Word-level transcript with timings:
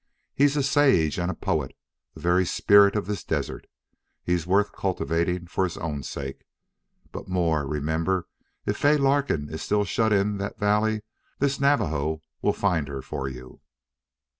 He's 0.33 0.57
a 0.57 0.63
sage 0.63 1.19
and 1.19 1.29
a 1.29 1.35
poet 1.35 1.75
the 2.15 2.21
very 2.21 2.43
spirit 2.43 2.95
of 2.95 3.05
this 3.05 3.23
desert. 3.23 3.67
He's 4.23 4.47
worth 4.47 4.71
cultivating 4.71 5.45
for 5.45 5.63
his 5.63 5.77
own 5.77 6.01
sake. 6.01 6.43
But 7.11 7.27
more 7.27 7.67
remember, 7.67 8.27
if 8.65 8.77
Fay 8.77 8.97
Larkin 8.97 9.47
is 9.51 9.61
still 9.61 9.85
shut 9.85 10.11
in 10.11 10.39
that 10.39 10.57
valley 10.57 11.03
the 11.37 11.55
Navajo 11.61 12.19
will 12.41 12.51
find 12.53 12.87
her 12.87 13.03
for 13.03 13.29
you." 13.29 13.61